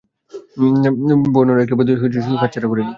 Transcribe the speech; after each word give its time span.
বেরানোর 1.33 1.63
একটা 1.63 1.75
পথ 1.77 1.85
দেখে 1.89 2.05
সেই 2.05 2.23
সুযোগ 2.25 2.39
হাতছাড়া 2.41 2.67
করিনি। 2.71 2.89